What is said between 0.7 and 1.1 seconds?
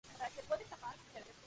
gorra